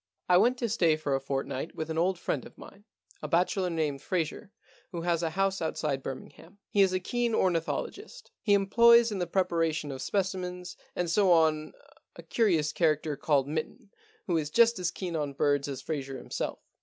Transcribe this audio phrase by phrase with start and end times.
[0.27, 2.85] I went to stay for a fortnight with an old friend of mine,
[3.21, 4.51] a bachelor named Fraser,
[4.91, 6.57] who has a house outside Birmingham.
[6.71, 8.31] He is a keen ornithologist.
[8.41, 11.73] He employs in the preparation of specimens and so on
[12.15, 13.91] a curious character called Mitten,
[14.25, 16.59] who is just as keen on birds 178 The Alibi Problem as Fraser himself.